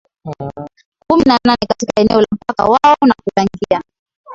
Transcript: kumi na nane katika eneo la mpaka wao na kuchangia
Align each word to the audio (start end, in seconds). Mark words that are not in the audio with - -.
kumi 1.07 1.23
na 1.23 1.37
nane 1.47 1.67
katika 1.67 1.93
eneo 2.01 2.21
la 2.21 2.27
mpaka 2.31 2.63
wao 2.71 2.95
na 3.07 3.13
kuchangia 3.23 3.81